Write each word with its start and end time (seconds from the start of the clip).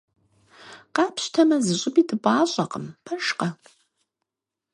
Къапщтэмэ, 0.95 1.57
зыщӀыпӀи 1.65 2.03
дыпӀащӀэкъым, 2.07 2.85
пэжкъэ?! 3.05 3.49